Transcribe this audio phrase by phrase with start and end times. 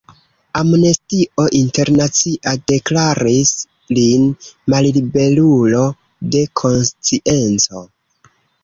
[0.59, 3.53] Amnestio Internacia deklaris
[3.99, 4.27] lin
[4.77, 5.87] malliberulo
[6.35, 7.89] de konscienco.